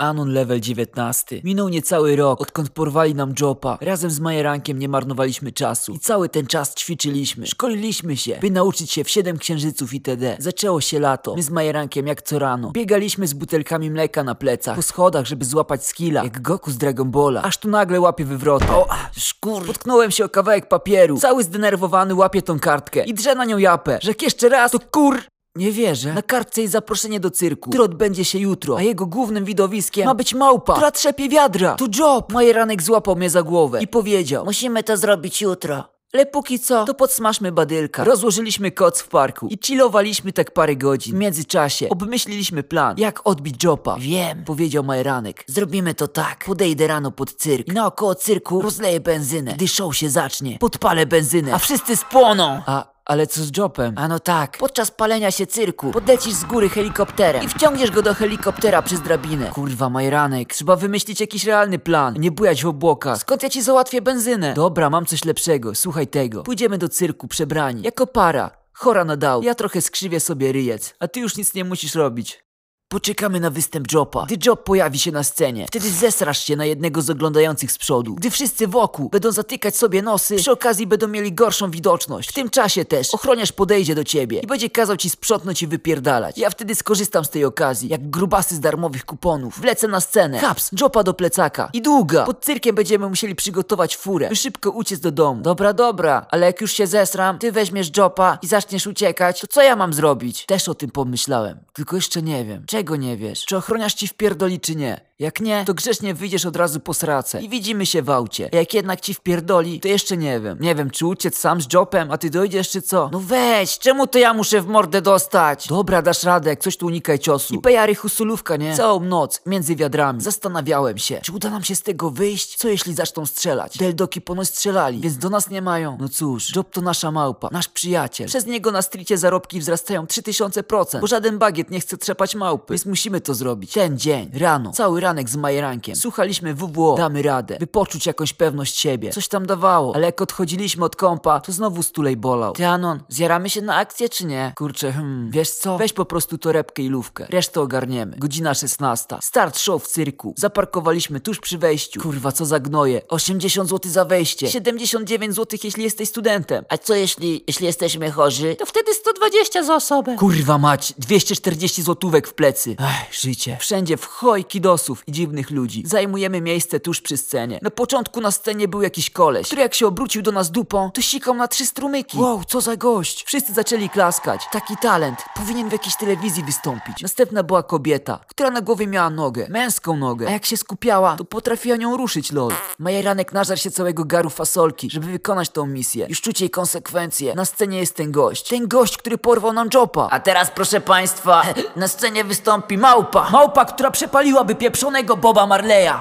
[0.00, 1.40] Anon level 19.
[1.44, 3.78] Minął niecały rok, odkąd porwali nam Jopa.
[3.80, 5.92] Razem z Majerankiem nie marnowaliśmy czasu.
[5.92, 7.46] I cały ten czas ćwiczyliśmy.
[7.46, 10.36] Szkoliliśmy się, by nauczyć się w 7 księżyców itd.
[10.38, 11.34] Zaczęło się lato.
[11.36, 12.70] My z Majerankiem jak co rano.
[12.70, 14.76] Biegaliśmy z butelkami mleka na plecach.
[14.76, 16.24] Po schodach, żeby złapać skilla.
[16.24, 17.42] Jak Goku z Dragon Balla.
[17.42, 18.70] Aż tu nagle łapie wywrotę.
[18.70, 19.66] O, szkur.
[19.66, 21.18] Potknąłem się o kawałek papieru.
[21.18, 23.04] Cały zdenerwowany łapie tą kartkę.
[23.04, 23.98] I drze na nią japę.
[24.02, 25.22] Jak jeszcze raz, to kur...
[25.58, 26.14] Nie wierzę.
[26.14, 30.14] Na kartce jest zaproszenie do cyrku, który odbędzie się jutro, a jego głównym widowiskiem ma
[30.14, 31.74] być małpa, która trzepie wiadra.
[31.74, 32.32] To job!
[32.32, 35.84] Majeranek złapał mnie za głowę i powiedział, musimy to zrobić jutro.
[36.14, 38.04] Ale póki co, to podsmażmy badylka.
[38.04, 41.14] Rozłożyliśmy koc w parku i chillowaliśmy tak parę godzin.
[41.14, 43.96] W międzyczasie obmyśliliśmy plan, jak odbić Jopa.
[44.00, 45.44] Wiem, powiedział Majeranek.
[45.46, 46.44] Zrobimy to tak.
[46.44, 49.52] Podejdę rano pod cyrk i naokoło cyrku rozleję benzynę.
[49.52, 52.62] Gdy show się zacznie, podpalę benzynę, a wszyscy spłoną.
[52.66, 53.94] A, ale co z Jopem?
[53.96, 58.14] A no tak, podczas palenia się cyrku podlecisz z góry helikopterem i wciągniesz go do
[58.14, 59.50] helikoptera przez drabinę.
[59.50, 63.18] Kurwa, Majeranek, trzeba wymyślić jakiś realny plan, nie bujać w obłokach.
[63.18, 64.54] Skąd ja ci załatwię benzynę?
[64.54, 66.42] Dobra, mam coś lepszego, słuchaj tego.
[66.42, 68.50] Pójdziemy do cyrku przebrani, jako para.
[68.72, 69.42] Chora na dał.
[69.42, 72.47] Ja trochę skrzywię sobie ryjec, a ty już nic nie musisz robić.
[72.92, 74.24] Poczekamy na występ Jopa.
[74.26, 78.14] Gdy Job pojawi się na scenie, wtedy zesrasz się na jednego z oglądających z przodu.
[78.14, 82.28] Gdy wszyscy wokół będą zatykać sobie nosy, przy okazji będą mieli gorszą widoczność.
[82.28, 86.38] W tym czasie też ochroniarz podejdzie do ciebie i będzie kazał ci sprzątnąć i wypierdalać.
[86.38, 89.60] Ja wtedy skorzystam z tej okazji, jak grubasy z darmowych kuponów.
[89.60, 92.24] Wlecę na scenę, haps, Jopa do plecaka i długa.
[92.24, 95.42] Pod cyrkiem będziemy musieli przygotować furę, by szybko uciec do domu.
[95.42, 99.62] Dobra, dobra, ale jak już się zesram, ty weźmiesz Jopa i zaczniesz uciekać, to co
[99.62, 100.46] ja mam zrobić?
[100.46, 102.64] Też o tym pomyślałem, tylko jeszcze nie wiem.
[102.78, 103.44] Czego nie wiesz?
[103.44, 105.00] Czy ochroniarz ci wpierdoli, czy nie?
[105.18, 108.50] Jak nie, to grzecznie wyjdziesz od razu po srace i widzimy się w aucie.
[108.52, 110.58] A jak jednak ci wpierdoli, to jeszcze nie wiem.
[110.60, 113.10] Nie wiem, czy uciec sam z Jopem, a ty dojdziesz, czy co?
[113.12, 115.68] No weź, czemu to ja muszę w mordę dostać?
[115.68, 117.54] Dobra, dasz radę, coś tu unikaj ciosu.
[117.54, 118.76] I pejary husulówka, nie?
[118.76, 120.20] Całą noc, między wiadrami.
[120.22, 122.56] Zastanawiałem się, czy uda nam się z tego wyjść?
[122.56, 123.78] Co jeśli zaczną strzelać?
[123.78, 125.96] Deldoki ponoć strzelali, więc do nas nie mają.
[126.00, 128.26] No cóż, Job to nasza małpa, nasz przyjaciel.
[128.26, 132.34] Przez niego na stricie zarobki wzrastają 3000%, bo żaden bagiet nie chce trzepać
[132.68, 133.72] małpy, więc musimy to zrobić.
[133.72, 135.96] Ten dzień, rano, cały ranek z Majerankiem.
[135.96, 139.10] Słuchaliśmy WWO, damy radę, by poczuć jakąś pewność siebie.
[139.10, 142.52] Coś tam dawało, ale jak odchodziliśmy od kąpa, to znowu stulej bolał.
[142.52, 144.52] Ty Anon, zjaramy się na akcję czy nie?
[144.56, 145.78] Kurczę, hmm, wiesz co?
[145.78, 147.26] Weź po prostu torebkę i lówkę.
[147.30, 148.16] Resztę ogarniemy.
[148.16, 149.16] Godzina 16.
[149.22, 150.34] Start show w cyrku.
[150.36, 152.00] Zaparkowaliśmy tuż przy wejściu.
[152.00, 153.08] Kurwa, co za gnoje.
[153.08, 154.48] 80 zł za wejście.
[154.48, 156.64] 79 zł, jeśli jesteś studentem.
[156.68, 158.56] A co jeśli, jeśli jesteśmy chorzy?
[158.56, 160.16] To wtedy 120 za osobę.
[160.16, 162.76] Kurwa mać, 240 złotówek w plecy.
[162.78, 163.56] Ech, życie.
[163.60, 164.08] Wszędzie w
[164.48, 165.82] kidosów i dziwnych ludzi.
[165.86, 167.58] Zajmujemy miejsce tuż przy scenie.
[167.62, 171.02] Na początku na scenie był jakiś koleś, który jak się obrócił do nas dupą, to
[171.02, 172.18] sikał na trzy strumyki.
[172.18, 173.24] Wow, co za gość.
[173.24, 174.40] Wszyscy zaczęli klaskać.
[174.52, 175.18] Taki talent.
[175.34, 177.02] Powinien w jakiejś telewizji wystąpić.
[177.02, 179.46] Następna była kobieta, która na głowie miała nogę.
[179.50, 180.28] Męską nogę.
[180.28, 182.52] A jak się skupiała, to potrafiła nią ruszyć lol.
[182.78, 186.06] Majeranek nażar się całego garu fasolki, żeby wykonać tą misję.
[186.08, 187.34] Już czuć jej konsekwencje.
[187.34, 188.48] Na scenie jest ten gość.
[188.48, 190.08] Ten gość, który porwał nam Jopa.
[190.10, 191.42] A teraz proszę państwa,
[191.76, 193.30] na scenie wystąpi małpa.
[193.30, 195.92] Małpa, która przepaliłaby pieprzonego Boba Marleya.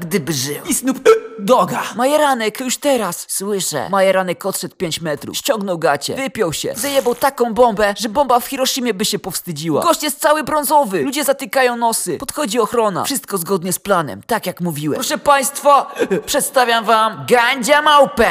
[0.00, 0.56] Gdyby żył.
[0.68, 0.98] I Snoop
[1.38, 1.82] Doga.
[1.96, 3.26] Majeranek, już teraz.
[3.28, 3.88] Słyszę.
[3.90, 8.94] Majeranek odszedł 5 metrów, ściągnął gacie, wypiął się, zajebał taką bombę, że bomba w Hiroshimie
[8.94, 9.82] by się powstydziła.
[9.82, 13.04] Gość jest cały brązowy, ludzie zatykają nosy, podchodzi ochrona.
[13.04, 14.94] Wszystko zgodnie z planem, tak jak mówiłem.
[14.94, 15.94] Proszę państwa,
[16.26, 18.28] przedstawiam wam Gandzia małpę.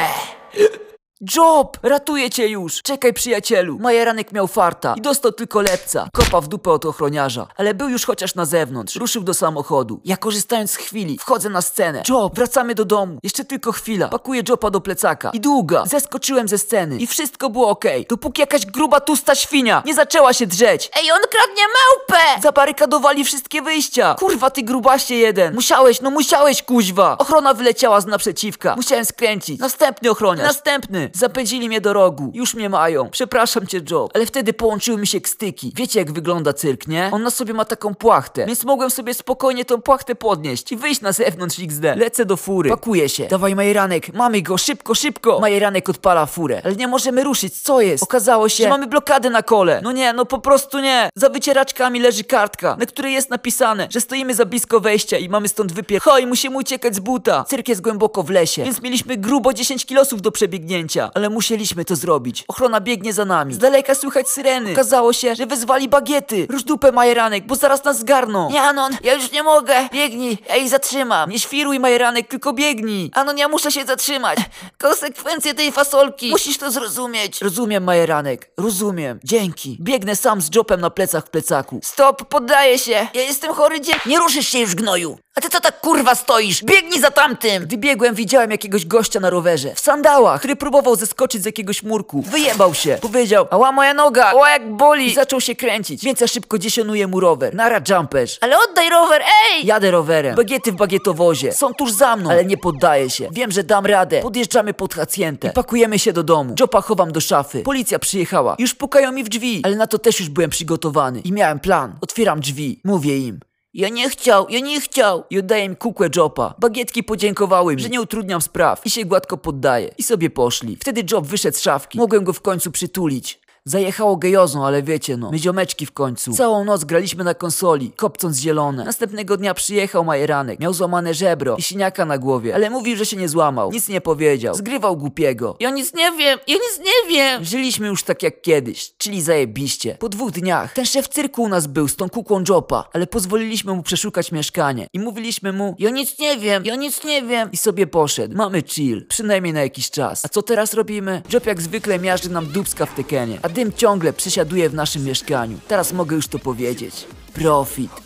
[1.20, 1.78] Job!
[1.82, 2.82] Ratuję cię już!
[2.82, 3.78] Czekaj, przyjacielu!
[3.78, 6.08] Majeranek miał farta i dostał tylko lepca.
[6.12, 8.96] Kopa w dupę od ochroniarza, ale był już chociaż na zewnątrz.
[8.96, 10.00] Ruszył do samochodu.
[10.04, 12.02] Ja korzystając z chwili, wchodzę na scenę.
[12.08, 13.18] Job, wracamy do domu.
[13.22, 14.08] Jeszcze tylko chwila.
[14.08, 15.30] Pakuję Jopa do plecaka.
[15.30, 15.86] I długa.
[15.86, 16.96] Zeskoczyłem ze sceny.
[16.96, 18.06] I wszystko było okej.
[18.08, 20.90] Dopóki jakaś gruba, tusta świnia nie zaczęła się drzeć.
[20.96, 22.42] Ej, on kradnie małpę!
[22.42, 24.14] Zabarykadowali wszystkie wyjścia.
[24.18, 25.54] Kurwa, ty grubasie jeden.
[25.54, 27.18] Musiałeś, no musiałeś, kuźwa.
[27.18, 28.76] Ochrona wyleciała z naprzeciwka.
[28.76, 29.60] Musiałem skręcić.
[29.60, 30.46] Następny ochroniarz.
[30.46, 31.05] Następny.
[31.12, 32.30] Zapędzili mnie do rogu.
[32.34, 33.10] Już mnie mają.
[33.10, 34.08] Przepraszam cię, Joe.
[34.14, 35.72] Ale wtedy połączyły mi się kstyki.
[35.76, 37.10] Wiecie, jak wygląda cyrk, nie?
[37.12, 38.46] On na sobie ma taką płachtę.
[38.46, 41.84] Więc mogłem sobie spokojnie tą płachtę podnieść i wyjść na zewnątrz XD.
[41.96, 42.70] Lecę do fury.
[42.70, 43.26] Pakuję się.
[43.26, 44.14] Dawaj, Majeranek.
[44.14, 44.58] Mamy go.
[44.58, 45.40] Szybko, szybko.
[45.40, 46.60] Majeranek odpala furę.
[46.64, 47.60] Ale nie możemy ruszyć.
[47.60, 48.02] Co jest?
[48.02, 49.80] Okazało się, że mamy blokadę na kole.
[49.84, 51.10] No nie, no po prostu nie.
[51.14, 55.48] Za wycieraczkami leży kartka, na której jest napisane, że stoimy za blisko wejścia i mamy
[55.48, 56.00] stąd wypier...
[56.02, 57.44] Hoj, musimy uciekać z buta.
[57.48, 60.95] Cyrk jest głęboko w lesie, więc mieliśmy grubo 10 kilosów do przebiegnięcia.
[61.14, 62.44] Ale musieliśmy to zrobić.
[62.48, 63.54] Ochrona biegnie za nami.
[63.54, 64.72] Z daleka słychać syreny.
[64.72, 66.46] Okazało się, że wezwali bagiety.
[66.50, 68.50] Rusz dupę, Majeranek, bo zaraz nas zgarną.
[68.50, 69.88] Nie, Anon, ja już nie mogę.
[69.92, 71.30] Biegnij, ja ich zatrzymam.
[71.30, 73.10] Nie świruj, Majeranek, tylko biegnij.
[73.14, 74.38] Anon, ja muszę się zatrzymać.
[74.78, 76.30] Konsekwencje tej fasolki.
[76.30, 77.42] Musisz to zrozumieć.
[77.42, 79.20] Rozumiem, Majeranek, rozumiem.
[79.24, 79.76] Dzięki.
[79.80, 81.80] Biegnę sam z Jopem na plecach w plecaku.
[81.82, 83.08] Stop, poddaję się.
[83.14, 83.92] Ja jestem chory dzie...
[84.06, 85.18] Nie ruszysz się już, gnoju.
[85.34, 86.64] A ty co tak kurwa stoisz?
[86.64, 87.62] Biegnij za tamtym.
[87.62, 89.74] Gdy biegłem, widziałem jakiegoś gościa na rowerze.
[89.74, 92.22] W sandałach, który próbował zeskoczyć z jakiegoś murku.
[92.22, 92.98] Wyjebał się.
[93.02, 95.14] Powiedział, Ała moja noga, ała jak i boli.
[95.14, 96.04] zaczął się kręcić.
[96.04, 97.54] Więc ja szybko dziesionuję mu rower.
[97.54, 98.38] Nara jumperz.
[98.40, 99.66] Ale oddaj rower, ej!
[99.66, 100.36] Jadę rowerem.
[100.36, 101.52] Bagiety w bagietowozie.
[101.52, 103.28] Są tuż za mną, ale nie poddaję się.
[103.32, 104.20] Wiem, że dam radę.
[104.22, 105.48] Podjeżdżamy pod hacjentę.
[105.48, 106.54] I pakujemy się do domu.
[106.60, 107.62] Jopa chowam do szafy.
[107.62, 108.56] Policja przyjechała.
[108.58, 109.60] Już pukają mi w drzwi.
[109.64, 111.20] Ale na to też już byłem przygotowany.
[111.20, 111.94] I miałem plan.
[112.00, 112.80] Otwieram drzwi.
[112.84, 113.40] Mówię im.
[113.76, 115.24] Ja nie chciał, ja nie chciał.
[115.30, 116.54] I oddaję im kukłę Jopa.
[116.58, 119.90] Bagietki podziękowały mi, że nie utrudniam spraw i się gładko poddaję.
[119.98, 120.76] I sobie poszli.
[120.76, 121.98] Wtedy Job wyszedł z szafki.
[121.98, 123.40] Mogłem go w końcu przytulić.
[123.68, 126.32] Zajechało gejozą, ale wiecie no, my ziomeczki w końcu.
[126.32, 128.84] Całą noc graliśmy na konsoli, kopcąc zielone.
[128.84, 133.16] Następnego dnia przyjechał Majeranek, miał złamane żebro i siniaka na głowie, ale mówił, że się
[133.16, 133.72] nie złamał.
[133.72, 135.56] Nic nie powiedział, zgrywał głupiego.
[135.60, 137.44] Ja nic nie wiem, ja nic nie wiem.
[137.44, 139.96] Żyliśmy już tak jak kiedyś, czyli zajebiście.
[140.00, 143.74] Po dwóch dniach ten szef cyrku u nas był z tą kukłą Jopa, ale pozwoliliśmy
[143.74, 147.52] mu przeszukać mieszkanie i mówiliśmy mu Ja nic nie wiem, ja nic nie wiem.
[147.52, 148.36] i sobie poszedł.
[148.36, 150.24] Mamy chill, przynajmniej na jakiś czas.
[150.24, 151.22] A co teraz robimy?
[151.32, 155.58] Job jak zwykle miażdży nam dubska w tekenie, a dym ciągle przesiaduje w naszym mieszkaniu.
[155.68, 157.06] Teraz mogę już to powiedzieć.
[157.32, 158.05] Profit.